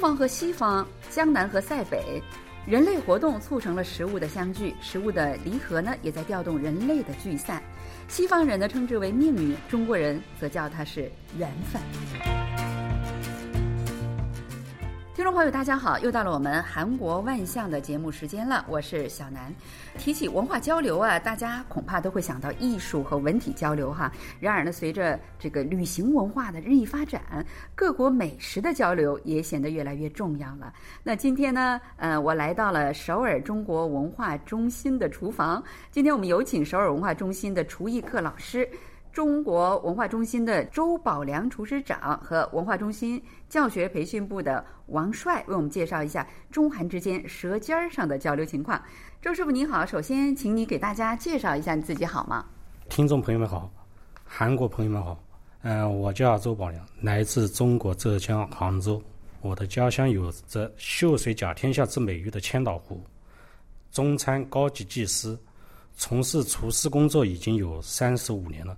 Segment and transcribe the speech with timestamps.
[0.00, 2.22] 方和西方，江南和塞北，
[2.66, 7.62] 人类活动促成了食物的相聚，食物的离合呢，也在调动人类的聚散。
[8.08, 12.39] 西方人呢称之为命运，中国人则叫它是缘分。
[15.20, 15.98] 听众朋友，大家好！
[15.98, 19.54] 又到了我们韩国万象的节目时间了，我是小南。
[19.98, 24.10] 提起文化交流啊，大家恐怕都会想到艺术和文体交流哈。
[24.40, 30.72] 然而呢，随着这个旅行文化的日益发展，各国美食的交流也显得越来越重要了。
[31.02, 35.62] 那今天呢，呃，我来到了首尔中国文化中心的厨房。
[35.90, 38.66] 今天我们有请首尔文化中心的厨艺课老师。
[39.12, 48.80] 中国文化中心的周宝良厨师长和文化中心教学培训部的王帅为我们介绍一下中韩之间舌尖上的交流情况。
[49.20, 52.44] 周师傅您好，首先请你给大家介绍一下你自己好吗？
[52.88, 53.68] 听众朋友们好，
[54.24, 55.20] 韩国朋友们好，
[55.62, 59.02] 嗯，我叫周宝良，来自中国浙江杭州。
[59.40, 63.02] 我的家乡有着“秀水甲天下”之美誉的千岛湖，
[63.90, 65.36] 中餐高级技师，
[65.96, 68.76] 从事厨师工作已经有三十五年了。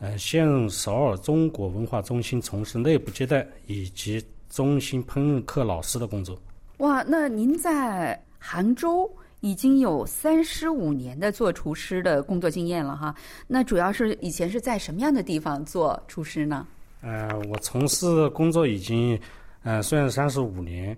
[0.00, 6.38] 呃，现任首尔中国文化中心从事内部接待以及中心烹饪课老师的工作。
[6.78, 9.10] 哇，那您在杭州
[9.40, 13.14] 已经有三十五年的做厨师的工作经验了哈？
[13.46, 16.66] 那主要是以前是在什么样的地方做厨师呢？
[17.02, 19.18] 呃，我从事工作已经，
[19.62, 20.96] 呃，虽然三十五年。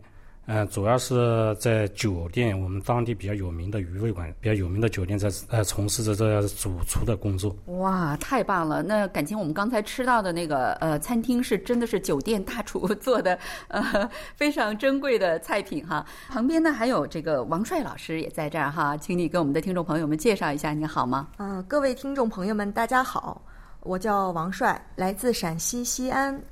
[0.52, 7.54] 嗯，主要是在酒店，我们当地比较有名的鱼味馆，比较有名的酒店，在呃从事着这主厨的工作。
[7.66, 8.82] 哇，太棒了！
[8.82, 16.04] 那感情我们刚才吃到的那个呃餐厅是真的是酒店大厨 做的，呃非常珍贵的菜品哈。
[16.28, 21.28] 旁边呢还有这个王帅老师也在这儿哈，请你给我们的听众朋友们介绍一下，你好吗？
[21.38, 23.40] 嗯，各位听众朋友们，大家好，
[23.82, 26.42] 我叫王帅，来自陕西西安。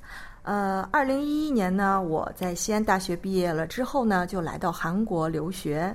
[0.49, 5.95] 呃，二零一一年呢，我在西安大学毕业了之后呢，就来到韩国留学。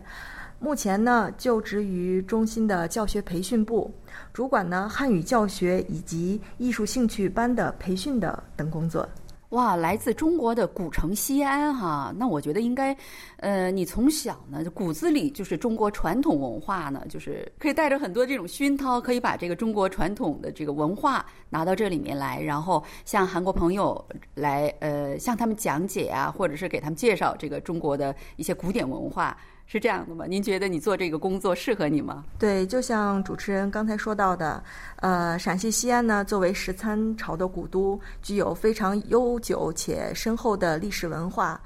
[0.60, 3.92] 目前呢，就职于中心的教学培训部，
[4.32, 9.10] 主管呢汉语教学以及艺术兴趣班的培训的等工作。
[9.54, 12.96] 哇，来自中国的古城西安哈，那我觉得应该，
[13.38, 24.04] 呃，你从小呢骨子里就是中国传统文化呢，就是可以带着很多这种熏陶，可以把这个中国传统的这个文化拿到这里面来，然后向韩国朋友
[24.34, 29.38] 来呃向他们讲解啊，或者是给他们介绍这个中国的一些古典文化。
[29.66, 30.26] 是这样的吗？
[30.28, 32.24] 您觉得你做这个工作适合你吗？
[32.38, 34.64] 对，就像主持人刚才说到的，
[34.98, 41.60] 呃，陕西西安呢，作为食参朝的古都，具有非常悠久且深厚的历史文化。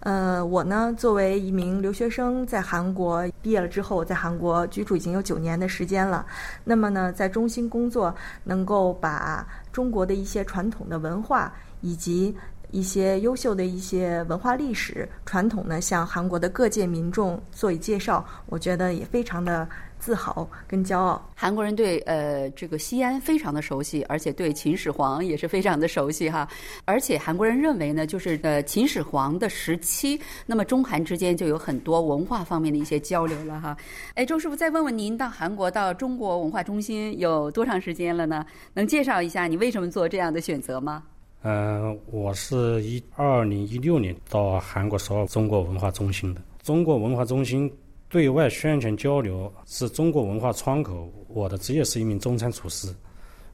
[0.00, 6.26] 呃，我呢，作为一名留学生，在韩国毕业了之后，在韩国居住已经有九年的时间了。
[6.64, 11.50] 那么呢，在中心工作，能够把中国的一些传统的文化
[11.80, 12.36] 以及。
[12.74, 19.68] 一些优秀的一些文化历史传统呢，向韩国的各界民众做以介绍，我觉得也非常的
[20.00, 21.24] 自豪跟骄傲。
[21.36, 26.48] 韩国人对呃这个西安非常的熟悉，而且对秦始皇也是非常的熟悉哈。
[26.84, 33.76] 而且韩国人认为呢，就是呃秦始皇的时期，那么中韩之间就有很多文化方面的一些交流了哈。
[34.14, 38.44] 哎，周师傅，再问问您，到韩国到中国文化中心有多长时间了呢？
[38.72, 41.04] 能介绍一下你为什么做这样的选择吗？
[41.46, 46.40] 嗯，我是一二零一六年到韩国首尔中国文化中心的。
[46.62, 47.70] 中国文化中心
[48.08, 51.06] 对外宣传交流是中国文化窗口。
[51.28, 52.88] 我的职业是一名中餐厨师。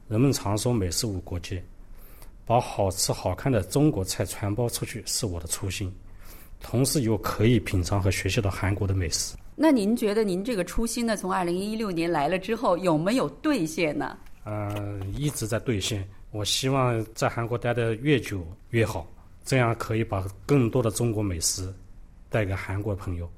[0.07, 1.61] 人们常说美食无国界，
[2.45, 5.93] 把好吃好看的中国菜传播出去是我的初心，
[6.61, 9.35] 同时又可以品尝和学习到韩国的美食。
[9.53, 11.17] 那您觉得您这个初心呢？
[11.17, 14.17] 从二零一六年来了之后，有没有兑现呢？
[14.45, 16.07] 嗯，一直在兑现。
[16.31, 19.05] 我希望在韩国待得越久越好，
[19.43, 21.73] 这样可以把更多的中国美食
[22.29, 23.29] 带给韩国朋友。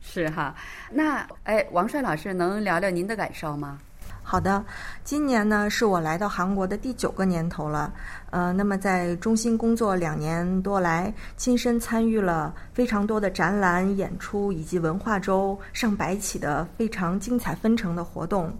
[0.00, 0.54] 是哈，
[0.90, 3.78] 那哎，王帅老师能聊聊您的感受吗？
[4.22, 4.64] 好的，
[5.04, 7.92] 今年呢是我来到韩国的第九个年头了。
[8.30, 18.52] 呃，那么在中心工作两年多来，亲身参与了非常多的展览、演出以及文化周上百起的非常精彩纷呈的活动。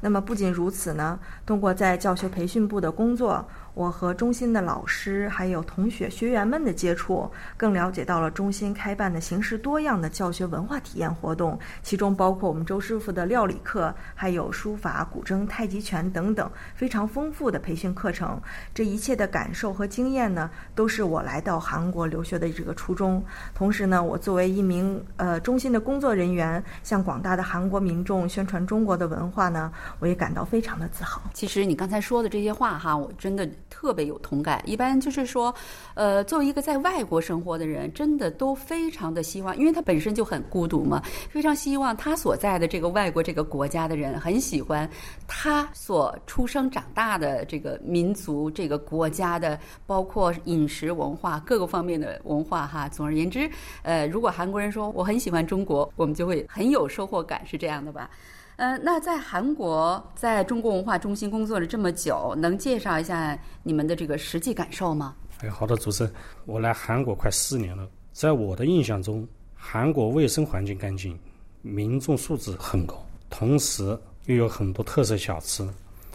[0.00, 3.44] 那么不仅如此呢，通过在教学培训部的工作。
[3.74, 18.40] 我和中心的老师还有同学学员们的接触，更了解到了中心开办的形式多样的教学文化体验活动，其中包括我们周师傅的料理课，还有书法、古筝、太极拳等等非常丰富的培训课程。
[18.74, 23.24] 这一切切的感受和经验呢，都是我来到韩国留学的这个初衷。
[23.54, 31.22] 同时呢，我作为一名呃中心的工作人员，向广大的韩国民众宣传中国的文化呢，我也感到非常的自豪。
[31.32, 33.48] 其实你刚才说的这些话哈，我真的。
[33.70, 34.60] 特别有同感。
[34.66, 35.54] 一般就是说，
[35.94, 41.00] 呃，作为一个在外国生活的人，真的都非常的希望，因为他本身就很孤独嘛，
[41.30, 44.90] 非常希望他所在的这个外国这个国家的人很喜欢
[45.28, 52.88] 他所出生长大的这个民族、这个国国家的，包括饮食文化各个方面的文化哈。
[52.88, 53.48] 总而言之，
[53.82, 58.10] 呃，如果韩国人说我很喜欢中国，我们就会很有收获感，是这样的吧？
[58.56, 65.14] 呃，那在韩国，在中国文化中心工作了这么久，能介绍一下你们的这个实际感受吗？
[65.42, 66.12] 哎，好的，主持人，
[66.44, 69.24] 我来韩国快四年了，在我的印象中，
[69.54, 71.16] 韩国卫生环境干净，
[71.62, 72.96] 民众素质很高，
[73.30, 73.96] 同时
[74.26, 75.64] 又有很多特色小吃，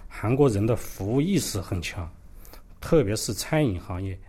[0.10, 2.06] 韩国人的服务意识很强，
[2.84, 4.20] 特别是餐饮行业，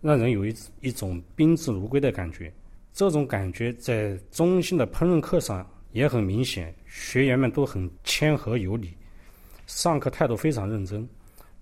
[0.00, 2.50] 让人有一一种宾至如归的感觉。
[2.94, 6.74] 这种感觉在中心的烹饪课上也很明显。
[6.86, 8.94] 学员们都很谦和有礼，
[9.66, 11.06] 上课态度非常认真。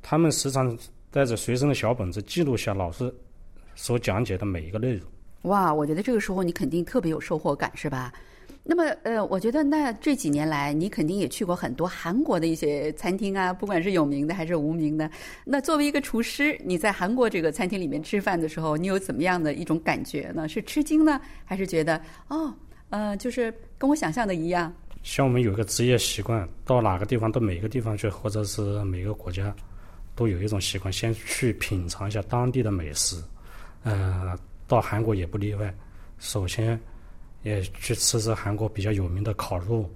[0.00, 0.78] 他们时常
[1.10, 3.12] 带着随身的小本子记录下老师
[3.74, 5.02] 所讲解的每一个内容。
[5.42, 8.12] 哇，我觉得这个时候你肯定特别有收获感，是吧？
[8.68, 15.08] 那么，呃，我觉得那这几年来，你肯定也去过很多韩国的一些餐厅啊，不管是有名的还是无名的。
[15.44, 20.48] 那作为一个厨师，你在韩国这个餐厅里面吃饭的时候，你有怎么样的一种感觉呢？
[20.48, 22.52] 是吃惊呢，还是觉得哦，
[22.90, 24.74] 呃，就是跟我想象的一样？
[25.04, 29.54] 像我们有一个职业习惯，到哪个地方到每个地方去，或者是每个国家，
[30.16, 33.16] 都有一种习惯，先去品尝一下当地的美食。
[33.84, 34.36] 呃，
[34.66, 35.72] 到韩国也不例外。
[36.18, 36.76] 首先，
[37.46, 39.88] 也去吃吃韩国比较有名的烤肉、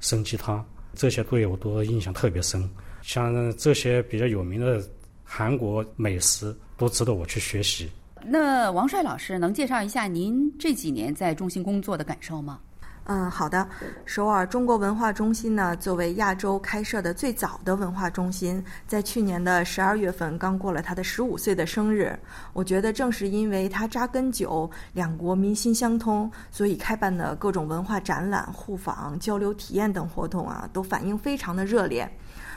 [0.00, 0.64] 参鸡汤，
[0.94, 2.66] 这些对我都印象特别深。
[3.02, 4.82] 像这些比较有名的
[5.22, 7.90] 韩国美食，都值得我去学习。
[8.24, 12.60] 那王帅老师能介绍一下您这几年在中心工作的感受吗？
[13.08, 13.64] 嗯，好的。
[14.04, 22.18] 首尔中国文化中心呢，作为亚洲开设的最早的文化中心，在去年的十二月份刚过了他的十五岁的生日。
[22.52, 32.10] 我觉得正是因为它扎根久，两国民心相通，所以开办的各种文化展览、互访、交流体验等活动啊，都反应非常的热烈。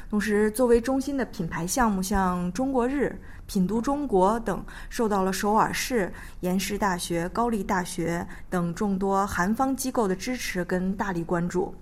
[0.09, 3.15] 同时，作为中心的品牌项目，像中国日。
[3.49, 11.73] 品读中国等受到了首尔市、延世大学、高丽大学等众多韩方机构的支持跟大力关注。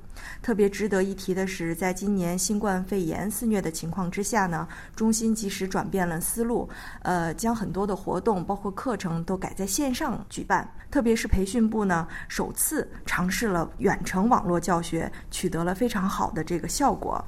[0.42, 4.66] 特别值得一提的是，在今年新冠肺炎肆虐的情况之下呢，
[4.96, 6.70] 中心及时转变了思路，
[7.02, 10.68] 呃，将很多的活动包括课程都改在线上举办。
[10.90, 17.24] 特别是培训部呢，首次尝试了远程网络教学，取得了非常好的这个效果。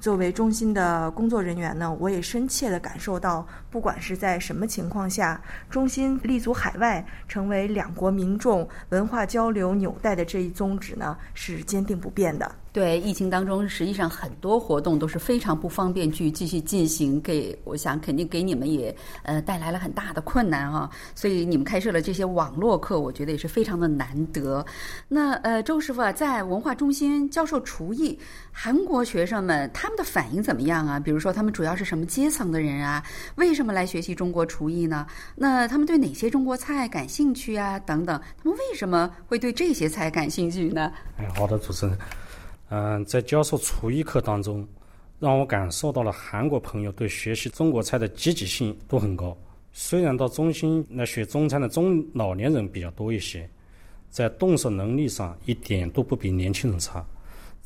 [0.00, 12.48] 作为中心的工作人员呢，我也深切地感受到，不不管是在什么情况下，中心立足海外，成为两国民众文化交流纽带的这一宗旨呢，是坚定不变的。
[12.72, 20.88] 对疫情当中，实际上很多活动都是非常不方便去继续进行，给我想肯定给你们也呃带来了很大的困难啊。
[21.14, 24.64] 所以你们开设了这些网络课，我觉得也是非常的难得。
[25.06, 28.18] 那呃，周师傅啊，在文化中心教授厨艺，
[28.50, 30.98] 韩国学生们他们的反应怎么样啊？
[30.98, 33.04] 比如说他们主要是什么阶层的人啊？
[33.34, 35.06] 为什么来学习中国厨艺呢？
[35.36, 37.78] 那他们对哪些中国菜感兴趣啊？
[37.80, 40.90] 等等，他们为什么会对这些菜感兴趣呢？
[41.18, 41.98] 哎，好的，主持人。
[42.74, 44.66] 嗯，在教授厨艺课当中，
[45.20, 49.36] 让我感受到了韩国朋友对学习中国菜的积极性都很高。
[49.74, 53.46] 虽然到中心来学中餐的中老年人比较多一些，
[54.08, 57.04] 在动手能力上一点都不比年轻人差。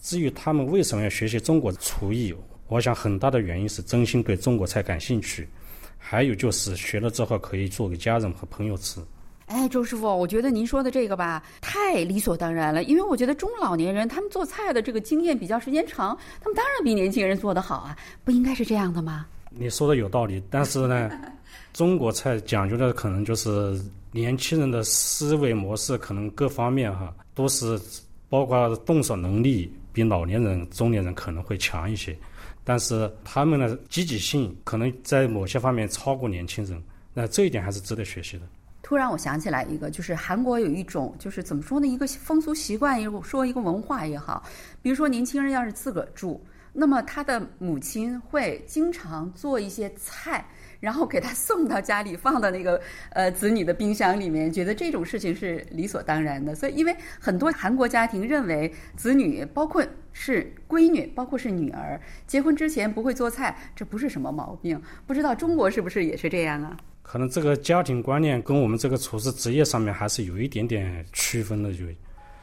[0.02, 2.34] 至于他们为什么要学习中国厨艺，
[2.66, 5.48] 我想很大的原因是真心对中国菜感兴趣，
[5.96, 9.00] 还有就是学了之后可以做给家人和朋友吃。
[9.46, 12.82] 哎，周师傅，我觉得您说的这个吧，太理所当然了。
[12.82, 19.26] 因为我觉得中老年人他们做菜的这个经验比较时间长，他们当然比年轻人做得好啊，不应该是这样的吗？
[19.50, 21.10] 你说的有道理，但是呢，
[21.72, 27.80] 中国菜讲究的可能就是年轻人的思维模式，可能各方面哈都是
[28.28, 32.18] 包括动手能力比老年人、中年人可能会强一些，
[32.64, 36.82] 但是他们的积极性可能在某些方面超过年轻人，
[37.14, 38.42] 那这一点还是值得学习的。
[38.86, 44.44] 突然，我想起来一个，就是韩国有一种，就是怎么说呢，一个风俗习惯，也说一个文化也好。
[44.80, 46.40] 比如说，年轻人要是自个儿住，
[46.72, 50.46] 那么他的母亲会经常做一些菜，
[50.78, 56.54] 然后给他送到家里，放到那个呃子女的冰箱里面，觉得这种事情是理所当然的。
[56.54, 64.80] 所以，因为很多韩国家庭认为，子女包括是闺女，包括是女儿，结婚之前不会做菜，这不是什么毛病。
[65.08, 66.76] 不知道中国是不是也是这样啊？
[67.06, 71.84] 可能这个家庭观念跟我们这个厨师职业上面还是有一点点区分的，就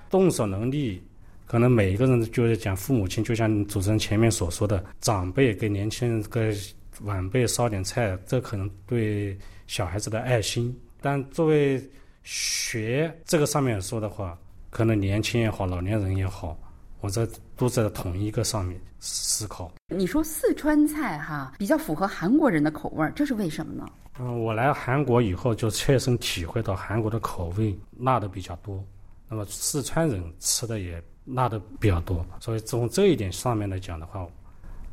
[0.10, 1.04] 动手能力，
[1.46, 6.54] 可能每一个人就是讲父母亲，就像主持人前面所说的，长辈给年轻人个
[7.02, 10.74] 晚辈烧点菜，这可能对小孩子的爱心。
[11.02, 11.84] 但作为
[12.24, 14.36] 学这个上面说的话，
[14.70, 16.58] 可能年轻也好，老年人也好，
[17.02, 17.28] 我这
[17.58, 19.70] 都在同一个上面思考。
[19.90, 23.86] 你说四川菜哈比较符合韩国人的口味，这是为什么呢？
[24.20, 28.84] 嗯，我来韩国以后就切身体会到韩国的口味辣的比较多，
[29.28, 34.28] 那么四川人吃的也辣的比较多，所以从这一点上面来讲的话，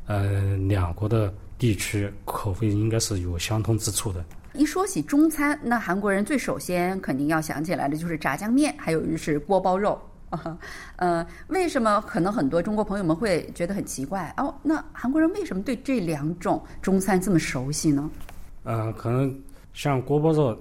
[0.07, 4.25] 呃，两国的地区口味应该是有相通之处的。
[4.53, 10.01] 一说起中餐，那韩国人最首先肯定要想起来的就是炸酱面，还有就是锅包肉。
[10.95, 14.53] 呃，为什么可能很多中国朋友们会觉得很奇怪哦？
[14.63, 18.09] 那韩国人为什么对这两种中餐这么熟悉呢？
[18.63, 19.33] 呃，可能
[19.73, 20.57] 像锅包肉，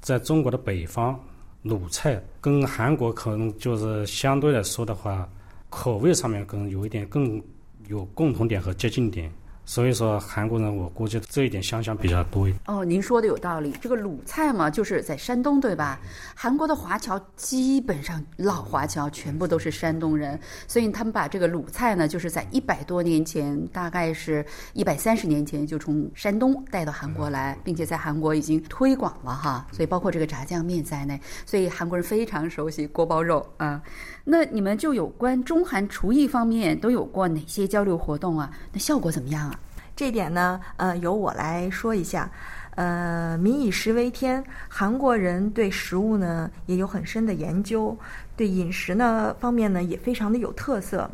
[0.00, 1.18] 在中国的北方，
[1.62, 5.28] 鲁菜跟韩国可能就是相对来说的话，
[5.68, 7.42] 口味上面可能有一点更
[7.88, 9.30] 有共同点和接近点。
[9.66, 12.60] 所以说，韩国人我估计这一点相像比较多一点。
[12.66, 13.74] 哦，您说的有道理。
[13.80, 15.98] 这个鲁菜嘛，就是在山东，对吧？
[16.34, 24.44] 韩国的华侨基本上老华侨全部都是山东人，所以他们把这个鲁菜呢，就是在一百多年前，大概是
[24.74, 29.66] 一百三十年前就从山东带到韩国来，并且在韩国已经推广了哈。
[29.72, 33.82] 所以包括这个炸酱面在内，所以韩国人非常熟悉锅包肉啊。
[34.24, 38.50] 那你们就有关中韩厨艺方面都有过哪些交流活动啊？
[38.72, 39.53] 那效果怎么样啊？
[39.96, 42.30] 这点呢，呃，由我来说一下。
[42.76, 47.96] 呃，民以食为天，韩国人对食物呢也有很深的研究，
[48.36, 51.08] 对饮食呢方面呢也非常的有特色。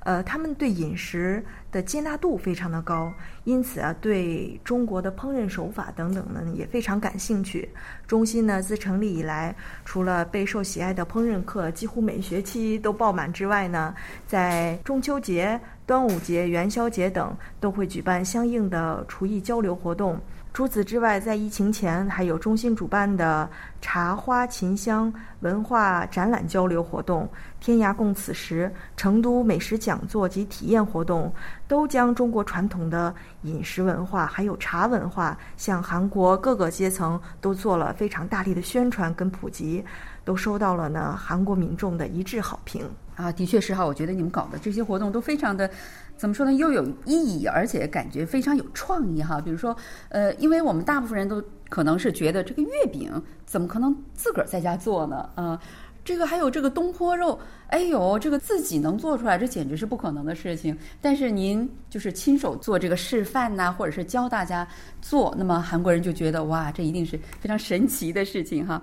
[0.00, 3.12] 呃，他们对饮食的接纳度非常的高，
[3.44, 7.68] 因此啊，对中国的烹饪手法等等呢也非常感兴趣。
[8.06, 9.54] 中心呢自成立以来，
[9.84, 13.94] 除了备受喜爱的烹饪课几乎每学期都爆满之外呢，
[14.26, 20.18] 在中秋节、端午节、元宵节等都会举办相应的厨艺交流活动。
[20.52, 23.48] 除此之外，在疫情前还有中心主办的
[23.80, 27.26] 茶花琴香文化展览交流活动、
[27.60, 31.32] 天涯共此时、成都美食讲座及体验活动，
[31.68, 39.84] 都将中国传统的饮食文化还有茶文化向韩国各个阶层都做了非常大力的宣传跟普及，
[40.30, 42.88] 都收到了呢韩国民众的一致好评。
[43.16, 45.68] 啊，的确是哈，我觉得你们搞的这些活动都非常的。
[46.16, 46.52] 怎么说呢？
[46.52, 49.40] 又有意义，而且感觉非常有创意哈。
[49.40, 49.76] 比如说，
[50.10, 53.10] 呃，因为我们大部分人都可能是觉得这个月饼
[53.44, 55.28] 怎么可能自个儿在家做呢？
[55.34, 55.60] 啊，
[56.04, 60.76] 这个还有这个东坡肉，哎呦，这个自己能做出来，这简直是不可能的事情。
[61.00, 64.66] 但是您就是亲手做这个示范呐，或者是教大家
[65.02, 68.80] 做，那么韩国人就觉得哇，这一定是非常神奇的事情哈。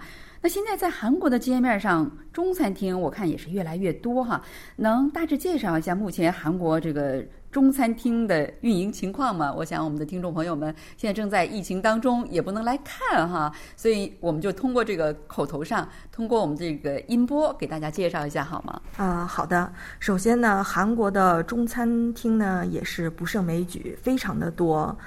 [0.48, 4.42] 现在在韩国的街面上，中餐厅我看也是越来越多哈。
[4.77, 9.51] 能大致介绍一下目前韩国这个中餐厅的运营情况吗？
[9.51, 18.82] 我想我们的听众朋友们现在正在疫情当中，也不能来看哈，所以我们就通过这个口头上，通过我们这个音波给大家介绍一下好吗？
[18.98, 19.72] 啊，好的。
[20.00, 24.98] 首先呢，韩国的中餐厅呢也是不胜枚举，非常的多。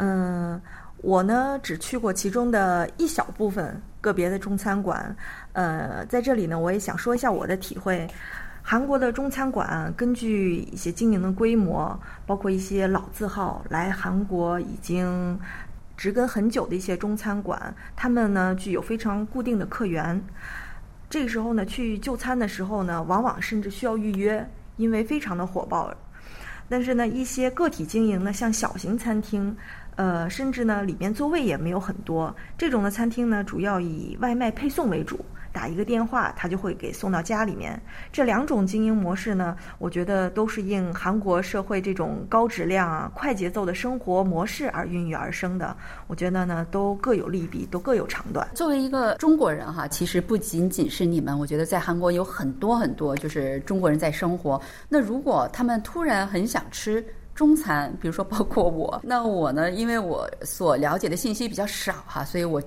[0.00, 0.60] 嗯，
[1.02, 3.80] 我呢只去过其中的一小部分。
[4.00, 5.14] 个别的中餐馆，
[5.54, 8.08] 呃，在这里呢，我也想说一下我的体会。
[8.62, 15.36] 韩国的中餐馆根据一些经营的规模，包括一些老字号来韩国已经
[15.96, 20.22] 植根很久的一些中餐馆，他们呢具有非常固定的客源。
[21.10, 25.92] 这个时候呢，去就餐的时候呢，往往甚至需要预约，因为非常的火爆。
[26.68, 29.56] 但是呢，一些个体经营的，像小型餐厅。
[29.96, 32.32] 呃，甚至呢，里面座位也没有很多。
[32.56, 35.18] 这种的餐厅呢，主要以外卖配送为主，
[35.58, 37.82] 打一个电话，他就会给送到家里面。
[38.12, 45.76] 这两种经营模式呢，我觉得都是应韩国社会这种高质量啊、快节奏的生活模式而孕育而生的。
[46.06, 48.46] 我觉得呢，都各有利弊，都各有长短。
[48.54, 54.60] 作为一个中国人哈，其实不仅仅是你们，我觉得在韩国有很多很多就是中国人在生活。
[54.88, 62.60] 那如果他们突然很想吃，中餐，比如说包括我，那我呢，因为我所了解的信息比较少哈，所以我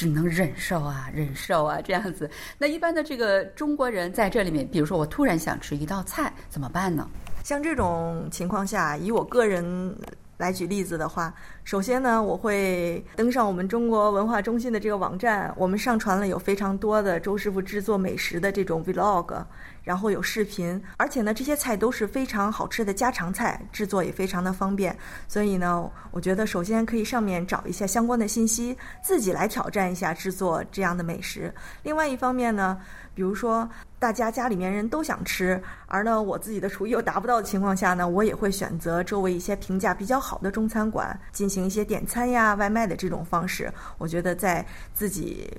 [0.00, 2.30] 只能忍受啊，忍受啊这样子。
[2.56, 7.06] 那一般的这个中国人在这里面，比如说我突然想吃一道菜，怎么办呢？
[7.44, 9.94] 像这种情况下，以我个人
[10.38, 19.44] 来举例子的话，首先呢，我会登上我们中国文化中心的这个网站，我们上传了有非常多的周师傅制作美食的这种 vlog。
[19.82, 24.96] 然后有视频，而且呢，这些菜都是非常好吃的家常菜，制作也非常的方便。
[25.26, 31.52] 所以呢，我觉得首先可以上面找一下相关的信息，自己来挑战一下制作这样的美食。
[31.82, 32.78] 另外一方面呢，
[33.14, 33.68] 比如说
[33.98, 43.72] 大家家里面人都想吃，而呢我自己的厨艺又达不到的情况下呢，我也会选择周围一些评价比较好的中餐馆进行一些点餐呀、外卖的这种方式。
[43.98, 45.50] 我觉得在自己。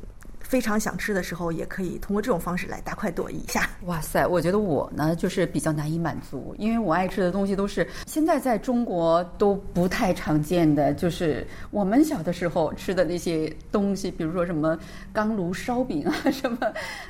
[0.52, 3.70] 非常想吃的时候，也可以通过这种方式来大快朵颐一下。
[3.86, 14.78] 哇塞，我觉得我呢就是比较难以满足，因为我爱吃的东西都是现在在中国都不太常见的，就是我们小的时候吃的那些东西，比如说什么
[15.14, 16.58] 钢炉烧饼啊， 什么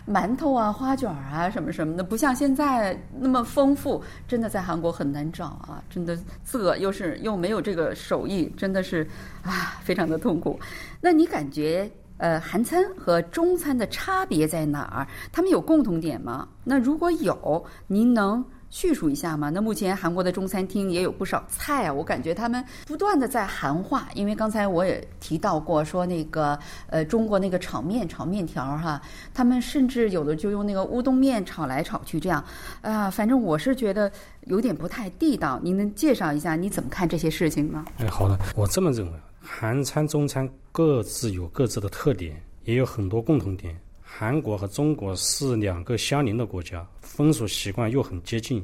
[0.07, 4.03] 馒头啊、花卷啊，什么什么的，不像现在那么丰富。
[4.27, 9.03] 真的在韩国很难找啊，真的这又是又没有这个手艺，真的是
[9.41, 10.60] 啊，非常的痛苦。
[11.01, 11.89] 那你感觉？
[12.21, 15.07] 呃，韩餐和中餐的差别在哪儿？
[15.31, 16.47] 他们有共同点吗？
[16.63, 19.49] 那如果有，您能叙述一下吗？
[19.49, 26.57] 那目前韩国的中餐厅也有不少菜啊，我感觉他们不断的在韩化，因为刚才我也提到过，说那个
[26.91, 29.01] 呃，中国那个炒面、炒面条哈，
[29.33, 32.45] 他们甚至有的就用那个乌冬面炒来炒去，这样
[32.81, 34.11] 啊，反正我是觉得
[34.41, 35.59] 有点不太地道。
[35.63, 37.83] 您能介绍一下你怎么看这些事情吗？
[37.97, 39.13] 哎，好的，我这么认为。
[39.43, 43.75] 韩餐、中餐各自有各自的特点，也有很多共同点。
[44.00, 48.63] 韩国和中国是两个相邻的国家，风俗习惯又很接近，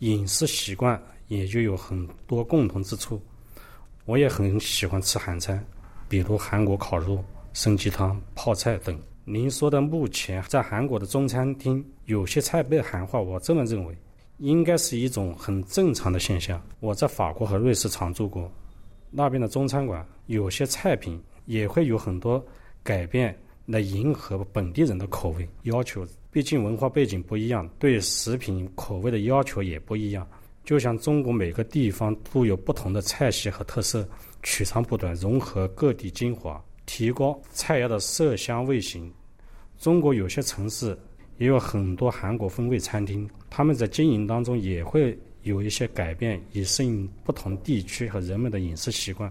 [0.00, 3.22] 饮食习惯也就有很多共同之处。
[4.06, 5.64] 我也很喜欢吃韩餐，
[6.08, 7.22] 比如韩国烤肉、
[7.52, 9.00] 参鸡汤、泡菜等。
[9.24, 13.96] 您说的目前在韩国的中餐厅有些菜被韩化，我这么认为，
[14.38, 16.60] 应该是一种很正常的现象。
[16.80, 18.50] 我在法国和瑞士常住过。
[19.10, 22.44] 那边的中餐馆有些菜品也会有很多
[22.82, 23.36] 改变，
[23.66, 26.06] 来迎合本地人的口味要求。
[26.30, 30.28] 毕竟文化背景不一样，对食品口味的要求也不一样。
[30.62, 34.06] 就像中国每个地方都有不同的菜系和特色，
[34.42, 39.10] 取长补短，融合各地精华，提高菜肴的色香味形。
[39.78, 40.96] 中国有些城市
[41.38, 45.18] 也有很多韩国风味餐厅，他们在经营当中也会。
[45.42, 49.30] 有一些改变，以适应不同地区和人们的饮食习惯，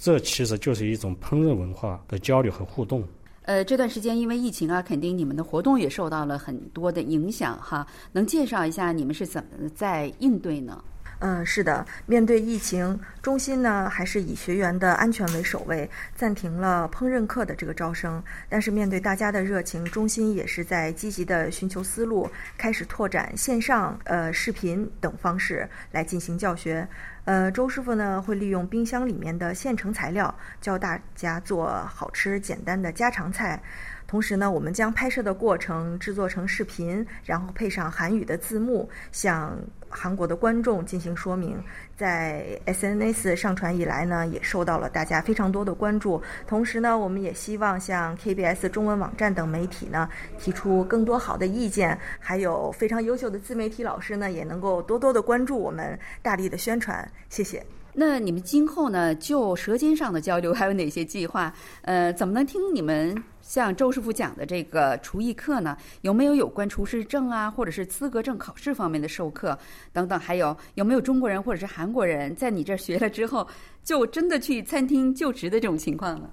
[0.00, 3.02] 这其实就是一种烹饪文化的交流和互动。
[3.42, 7.86] 呃，这段时间因为疫情啊，肯定你们的活动也受到了很多的影响哈。
[8.10, 10.82] 能介绍一下你们是怎么在应对呢？
[11.26, 18.22] 嗯，是的，面对疫情，中心呢还是以学员的安全为首位，暂停了烹饪课的这个招生。
[18.46, 26.86] 但是面对大家的热情，中心也是在积极的寻求思路，开始拓展线上、呃视频等方式来进行教学。
[27.24, 33.62] 呃，周师傅呢会利用冰箱里面的现成材料，教大家做好吃简单的家常菜。
[34.06, 41.62] 同时呢，我们将拍摄的过程制作成视频，然后配上韩语的字幕，向韩国的观众进行说明。
[41.96, 46.22] 在 SNS 上传以来呢，也受到了大家非常多的关注。
[46.46, 57.10] 同时呢，我们也希望向 KBS 中文网站等媒体呢提出更多好的意见，还有非常优秀的自媒体老师呢，也能够多多的关注我们，大力的宣传。
[57.28, 57.64] 谢谢。
[57.96, 61.54] 那你们今后呢，就舌尖上的交流还有哪些计划？
[61.82, 65.76] 呃，怎么能听你们像周师傅讲的这个厨艺课呢？
[66.00, 69.56] 有没有有关厨师证啊，或者是资格证考试方面的授课
[69.92, 70.18] 等等？
[70.18, 73.46] 还有有没有中国人或者是韩国人在你这儿学了之后，
[73.84, 76.28] 就真的去餐厅就职的这种情况呢？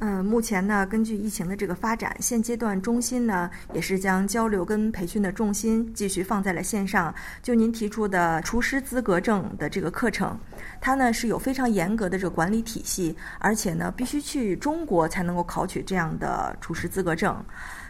[0.00, 7.14] 嗯，目前呢，根据疫情的这个发展，现阶段中心呢也是将交流跟培训的重心继续放在了线上。
[7.42, 10.38] 就您提出的厨师资格证的这个课程，
[10.80, 17.34] 它呢是有非常严格的这个管理体系，而且呢必须去中国才能够考取这样的厨师资格证。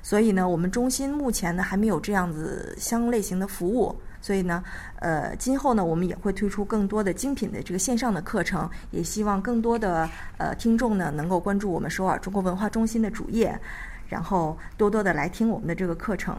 [0.02, 3.98] 所以呢，我们中心目前呢还没有这样子相类型的服务。
[4.24, 4.64] 所以呢，
[5.00, 10.08] 呃，今后呢，我们也会推出更多的精品的这个线上的课程，也希望更多的
[10.38, 13.60] 呃听众呢能够关注我们首尔中国文化中心的主页。
[14.08, 16.36] 然后多多的来听我们的这个课程。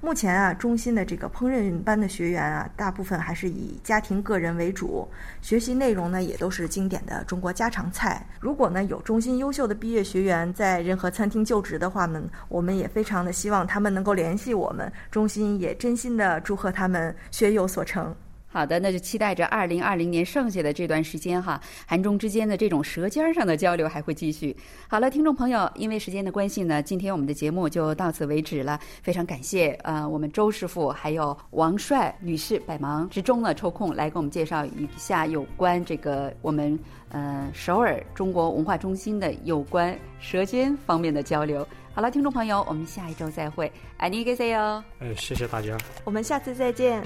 [0.00, 5.08] 目前啊，中心的这个烹饪班的学员啊，大部分还是以家庭个人为主，
[5.42, 8.24] 学习内容呢也都是经典的中国家常菜。
[8.38, 18.14] 如果呢有中心优秀的毕业学员在任何餐厅就职的话呢，我们也非常的希望他们能够联系我们，中心也真心的祝贺他们学有所成。
[18.50, 24.56] 好的，那就期待着二零二零年剩下的这段时间哈，韩中之间的这种舌尖上的交流还会继续。
[24.88, 28.80] 好了，听众朋友，因为时间的关系呢，今天我们的节目就到此为止了。
[29.02, 36.78] 非常感谢呃，我们周师傅还有王帅女士百忙之中呢抽空来给我们介绍一下有关这个我们
[37.10, 41.66] 呃首尔中国文化中心的有关舌尖方面的交流。
[41.92, 44.82] 好了，听众朋友，我们下一周再会，爱你给谁哟。
[45.00, 45.76] 哎，谢谢大家。
[46.04, 47.02] 我们下次再见。